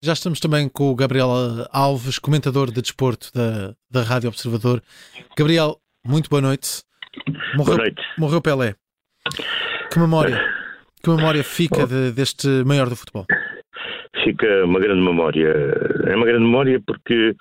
[0.00, 1.28] Já estamos também com o Gabriel
[1.72, 4.80] Alves, comentador de desporto da, da Rádio Observador.
[5.36, 5.74] Gabriel,
[6.06, 6.84] muito boa noite.
[7.56, 8.02] Morreu, boa noite.
[8.16, 8.76] Morreu Pelé.
[9.92, 10.40] Que memória,
[11.02, 13.26] que memória fica de, deste maior do futebol?
[14.22, 15.48] Fica uma grande memória.
[16.06, 17.34] É uma grande memória porque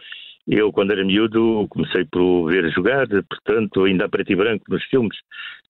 [0.48, 4.84] eu, quando era miúdo, comecei por ver jogar, portanto, ainda a preto e branco nos
[4.86, 5.16] filmes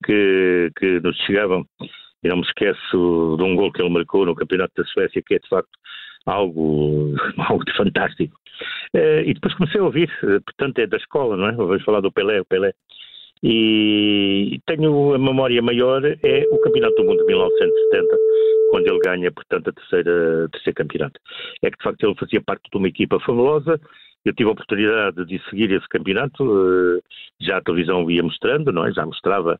[0.05, 1.65] que, que nos chegavam.
[2.23, 5.35] E não me esqueço de um gol que ele marcou no Campeonato da Suécia, que
[5.35, 5.69] é de facto
[6.25, 8.37] algo, algo de fantástico.
[8.93, 11.51] Uh, e depois comecei a ouvir, uh, portanto é da escola, não é?
[11.51, 12.73] Vamos falar do Pelé, o Pelé.
[13.43, 18.17] E tenho a memória maior, é o Campeonato do Mundo de 1970,
[18.71, 21.19] quando ele ganha, portanto, a terceira, terceiro campeonato.
[21.61, 23.79] É que, de facto, ele fazia parte de uma equipa fabulosa,
[24.25, 26.99] eu tive a oportunidade de seguir esse campeonato, uh,
[27.39, 28.91] já a televisão ia mostrando, não é?
[28.91, 29.59] Já mostrava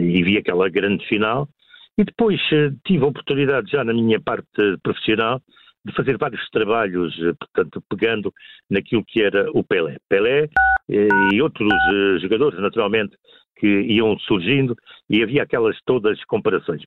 [0.00, 1.48] e via aquela grande final,
[1.98, 2.40] e depois
[2.86, 4.46] tive a oportunidade, já na minha parte
[4.82, 5.42] profissional,
[5.84, 8.32] de fazer vários trabalhos, eh, portanto, pegando
[8.70, 9.96] naquilo que era o Pelé.
[10.08, 10.48] Pelé
[10.90, 13.16] eh, e outros eh, jogadores, naturalmente,
[13.56, 14.76] que iam surgindo
[15.10, 16.82] e havia aquelas todas comparações.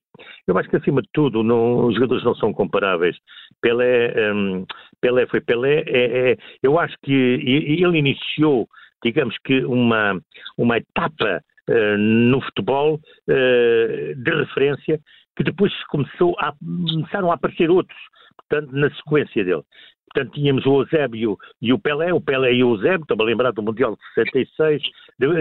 [0.48, 3.18] Eu acho que, acima de tudo, não, os jogadores não são comparáveis.
[3.62, 4.66] Pelé, um,
[5.02, 5.84] Pelé foi Pelé.
[5.88, 8.70] É, é, eu acho que ele iniciou,
[9.03, 10.18] digamos que, uma,
[10.58, 15.00] uma etapa uh, no futebol uh, de referência
[15.36, 18.00] que depois começou a, começaram a aparecer outros
[18.52, 19.64] portanto, na sequência dele.
[20.14, 23.52] Portanto, tínhamos o Eusébio e o Pelé, o Pelé e o Eusébio, estou-me a lembrar
[23.52, 24.81] do Mundial de 66.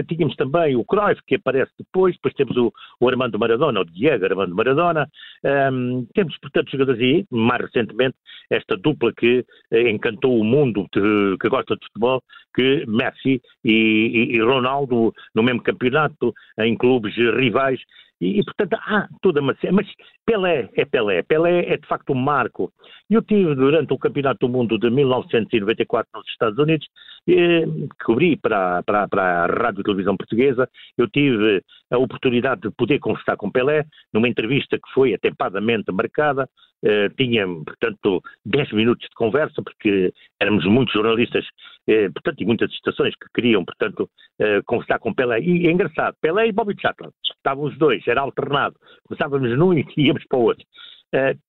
[0.07, 4.25] Tínhamos também o Cruyff, que aparece depois, depois temos o, o Armando Maradona, o Diego
[4.25, 5.09] Armando Maradona.
[5.43, 8.15] Um, temos, portanto, jogadores aí, mais recentemente,
[8.49, 12.21] esta dupla que eh, encantou o mundo de, que gosta de futebol,
[12.55, 17.79] que Messi e, e, e Ronaldo no mesmo campeonato, em clubes rivais,
[18.21, 19.57] e, e, portanto, há toda uma.
[19.71, 19.87] Mas
[20.23, 21.23] Pelé é Pelé.
[21.23, 22.71] Pelé é de facto um marco.
[23.09, 26.87] Eu tive, durante o Campeonato do Mundo de 1994 nos Estados Unidos,
[27.27, 27.65] eh,
[28.03, 32.99] cobri para, para, para a Rádio e Televisão Portuguesa, eu tive a oportunidade de poder
[32.99, 36.49] conversar com Pelé, numa entrevista que foi atempadamente marcada,
[36.83, 41.45] eh, tinha, portanto, 10 minutos de conversa, porque éramos muitos jornalistas,
[41.87, 45.41] eh, portanto, e muitas estações que queriam, portanto, eh, conversar com Pelé.
[45.41, 48.75] E é engraçado, Pelé e Bobby Charlton, estavam os dois, era alternado,
[49.07, 50.65] começávamos num e íamos para o outro.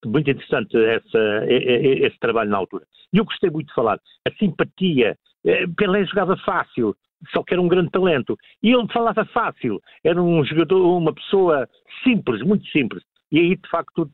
[0.04, 2.84] Muito interessante essa, esse trabalho na altura.
[3.12, 5.16] E eu gostei muito de falar, a simpatia,
[5.76, 6.96] Pelé jogava fácil,
[7.30, 8.36] só que era um grande talento.
[8.62, 11.68] E ele falava fácil, era um jogador, uma pessoa
[12.02, 13.02] simples, muito simples.
[13.30, 14.10] E aí, de facto,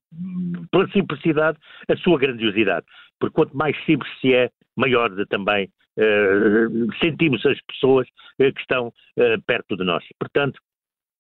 [0.70, 1.58] pela simplicidade,
[1.88, 2.86] a sua grandiosidade.
[3.18, 8.06] Porque quanto mais simples se é, maior também uh, sentimos as pessoas
[8.40, 10.04] uh, que estão uh, perto de nós.
[10.20, 10.60] Portanto,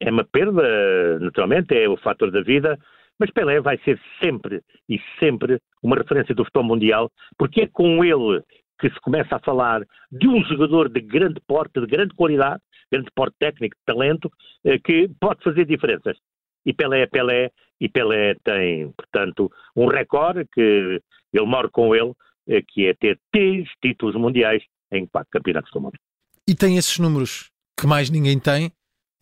[0.00, 2.78] é uma perda, naturalmente, é o fator da vida,
[3.18, 8.04] mas Pelé vai ser sempre e sempre uma referência do futebol mundial, porque é com
[8.04, 8.42] ele
[8.80, 12.60] que se começa a falar de um jogador de grande porte, de grande qualidade,
[12.92, 14.30] grande porte técnico, de talento,
[14.84, 16.16] que pode fazer diferenças
[16.68, 21.00] e Pelé é Pelé, e Pelé tem, portanto, um recorde que
[21.32, 22.12] ele mora com ele,
[22.46, 24.62] eh, que é ter três títulos mundiais
[24.92, 25.98] em quatro campeonatos do mundo.
[26.46, 28.70] E tem esses números que mais ninguém tem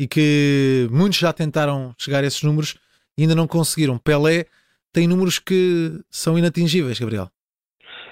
[0.00, 2.76] e que muitos já tentaram chegar a esses números
[3.16, 3.98] e ainda não conseguiram.
[3.98, 4.44] Pelé
[4.92, 7.28] tem números que são inatingíveis, Gabriel.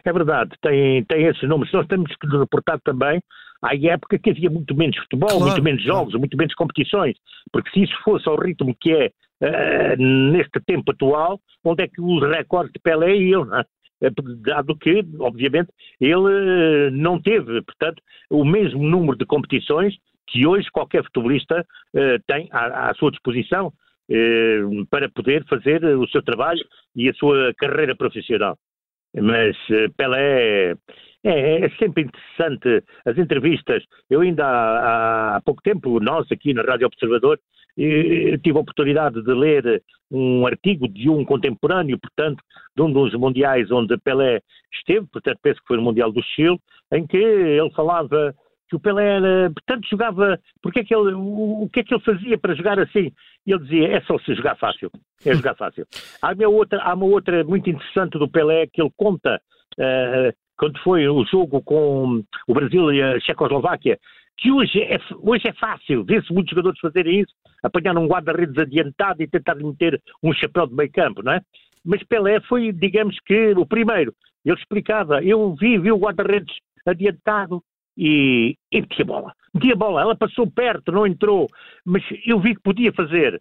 [0.05, 1.73] É verdade, tem, tem esses números.
[1.73, 3.23] Nós temos que nos reportar também
[3.63, 6.19] à época que havia muito menos futebol, claro, muito menos jogos, claro.
[6.21, 7.17] muito menos competições.
[7.51, 9.11] Porque se isso fosse ao ritmo que é
[9.41, 13.65] uh, neste tempo atual, onde é que os recordes de Pelé iam, não é?
[14.03, 14.11] Eh,
[14.45, 19.95] dado que, obviamente, ele eh, não teve, portanto, o mesmo número de competições
[20.27, 21.61] que hoje qualquer futebolista
[21.95, 23.73] uh, tem à, à, sua disposição
[24.91, 28.57] para poder fazer o seu trabalho e a sua carreira profissional.
[29.15, 30.75] Mas uh, Pelé
[31.23, 33.83] é, é, sempre interessante as entrevistas.
[34.11, 37.39] Eu ainda há, há pouco tempo, nós aqui na Rádio Observador,
[37.77, 42.43] tive a oportunidade de ler um artigo de um contemporâneo, portanto,
[42.77, 44.41] de um dos mundiais onde Pelé
[44.73, 46.59] esteve, portanto, penso que foi no Mundial do Chile,
[46.93, 48.35] em que ele falava
[48.75, 51.95] que o Pelé era, portanto, jogava, porque é que ele, o, o que é que
[51.95, 53.13] ele fazia para jogar assim?
[53.47, 54.91] E ele dizia, é só se jogar fácil,
[55.25, 55.87] é jogar fácil.
[56.21, 59.41] Há uma outra, há uma outra muito interessante do Pelé que ele conta
[59.79, 63.99] uh, quando foi o jogo com o Brasil e a Checoslováquia,
[64.37, 67.33] que hoje é, hoje é fácil, vê-se muitos jogadores fazerem isso,
[67.63, 71.41] apanhar um guarda-redes adiantado e tentar meter um chapéu de meio campo, não é?
[71.85, 74.13] Mas Pelé foi, digamos que, o primeiro.
[74.45, 76.55] Ele explicava, eu vi, vi o guarda-redes
[76.87, 77.63] adiantado
[77.97, 79.33] e, e a bola.
[79.53, 81.49] Metia a bola, ela passou perto, não entrou,
[81.85, 83.41] mas eu vi que podia fazer.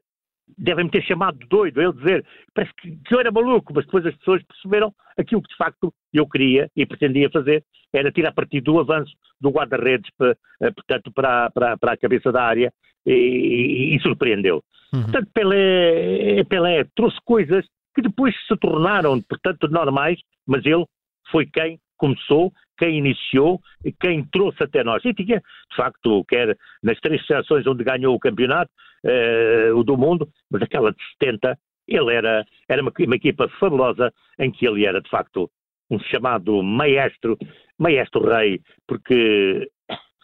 [0.57, 3.85] devem me ter chamado de doido, ele dizer, parece que, que eu era maluco, mas
[3.85, 8.31] depois as pessoas perceberam aquilo que de facto eu queria e pretendia fazer, era tirar
[8.33, 12.71] partido do avanço do guarda-redes, eh, portanto, para, para, para a cabeça da área,
[13.05, 14.63] e, e, e surpreendeu.
[14.93, 15.03] Uhum.
[15.03, 17.65] Portanto, Pelé, Pelé trouxe coisas
[17.95, 20.85] que depois se tornaram, portanto, normais, mas ele
[21.29, 22.51] foi quem começou,
[22.83, 23.61] quem iniciou
[23.99, 25.03] quem trouxe até nós.
[25.05, 28.71] E tinha, de facto, quer nas três seleções onde ganhou o campeonato,
[29.05, 31.57] eh, o do mundo, mas aquela de 70,
[31.87, 35.49] ele era, era uma, uma, equipa fabulosa em que ele era, de facto,
[35.89, 37.37] um chamado maestro,
[37.79, 39.69] maestro rei, porque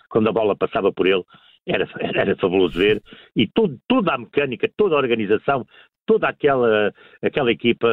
[0.10, 1.24] quando a bola passava por ele,
[1.66, 3.02] era, era fabuloso ver,
[3.36, 5.66] e todo, toda a mecânica, toda a organização,
[6.10, 6.92] toda aquela,
[7.22, 7.88] aquela equipa,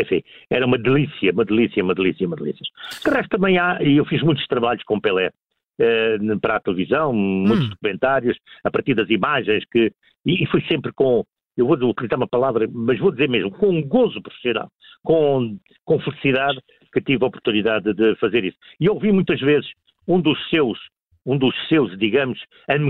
[0.00, 2.64] enfim, era uma delícia, uma delícia, uma delícia, uma delícia.
[3.04, 5.30] De resto também há, e eu fiz muitos trabalhos com Pelé,
[5.78, 7.68] eh, para a televisão, muitos hum.
[7.68, 9.92] documentários, a partir das imagens, que,
[10.24, 11.22] e, e foi sempre com,
[11.54, 14.70] eu vou utilizar uma palavra, mas vou dizer mesmo, com um gozo profissional,
[15.02, 16.58] com, com felicidade
[16.94, 18.56] que tive a oportunidade de fazer isso.
[18.80, 19.70] E ouvi muitas vezes
[20.08, 20.78] um dos seus,
[21.26, 22.40] um dos seus, digamos,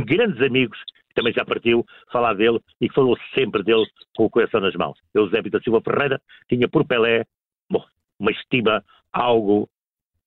[0.06, 0.78] grandes amigos,
[1.14, 3.86] também já partiu, falar dele e que falou sempre dele
[4.16, 4.98] com o coração nas mãos.
[5.14, 7.24] Eusébio da Silva Ferreira tinha por Pelé
[7.70, 7.84] bom,
[8.18, 9.68] uma estima algo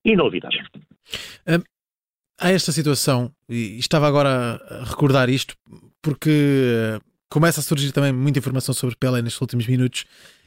[0.03, 0.65] inolvidável.
[1.47, 1.63] Um,
[2.39, 5.55] há esta situação, e estava agora a recordar isto,
[6.01, 10.05] porque começa a surgir também muita informação sobre Pelé nestes últimos minutos,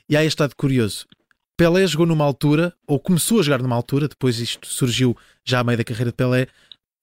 [0.08, 1.06] e há este dado curioso.
[1.56, 5.64] Pelé jogou numa altura, ou começou a jogar numa altura, depois isto surgiu já a
[5.64, 6.48] meio da carreira de Pelé,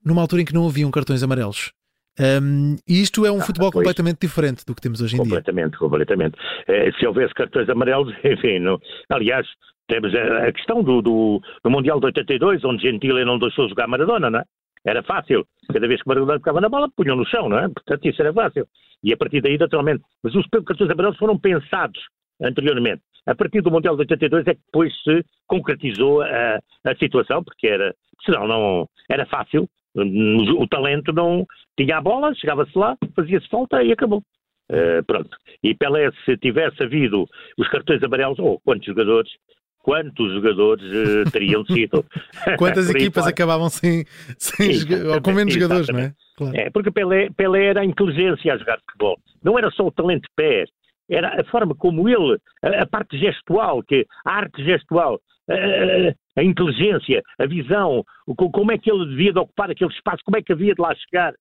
[0.06, 1.74] numa altura em que não haviam cartões amarelos.
[2.20, 3.84] Um, e isto é um ah, futebol pois.
[3.86, 5.80] completamente diferente do que temos hoje em completamente, dia.
[5.80, 7.00] Completamente, completamente.
[7.00, 8.80] se houvesse cartões amarelos, enfim, não,
[9.10, 9.48] aliás,
[9.88, 13.88] temos a, a questão do, do, do, Mundial de 82, onde Gentile não deixou jogar
[13.88, 14.44] Maradona, não é?
[14.86, 15.46] Era fácil.
[15.72, 17.70] Cada vez que Maradona ficava na bola, punham no chão, não é?
[17.70, 18.68] Portanto, isso era fácil.
[19.04, 20.04] E a partir daí, naturalmente.
[20.22, 22.00] Mas os cartões amarelos foram pensados
[22.42, 23.02] anteriormente.
[23.26, 27.68] A partir do Mundial de 82 é que depois se concretizou a, a situação, porque
[27.68, 27.96] era,
[28.26, 31.46] senão não, era fácil, o talento não
[31.78, 34.24] tinha a bola, chegava-se lá, fazia-se falta e acabou.
[34.72, 35.30] Uh, pronto.
[35.62, 39.32] E Pelé, se tivesse havido os cartões amarelos, ou oh, quantos jogadores,
[39.80, 42.06] quantos jogadores uh, teriam sido?
[42.58, 44.06] Quantas equipas acabavam sem,
[44.38, 44.72] sem
[45.14, 46.14] ou com menos jogadores, não é?
[46.36, 46.58] Claro.
[46.58, 49.20] É, porque Pelé, Pelé era a inteligência a jogar futebol.
[49.44, 50.70] Não era só o talento de pés,
[51.10, 55.20] era a forma como ele, a, a parte gestual, que a arte gestual,
[55.50, 58.04] a, a, inteligência, a visão,
[58.38, 60.94] como é que ele devia de ocupar aquele espaço, como é que havia de lá
[60.96, 61.34] chegar.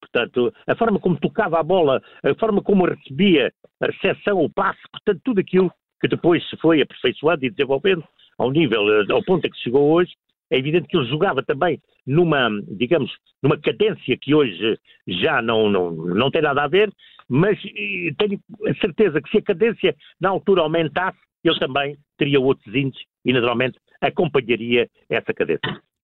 [0.00, 3.52] Portanto, a forma como tocava a bola, a forma como recebia
[3.82, 8.04] a recepção, o passe, portanto, tudo aquilo que depois se foi aperfeiçoando e desenvolvendo
[8.38, 10.12] ao nível, eh, ao ponto a que chegou hoje,
[10.50, 13.10] é evidente que ele jogava também numa, digamos,
[13.42, 16.92] numa cadência que hoje já não, não, não tem nada a ver,
[17.28, 17.60] mas
[18.18, 23.04] tenho a certeza que se a cadência na altura aumentasse, ele também teria outros índices
[23.24, 25.80] e, naturalmente, acompanharia essa cadência.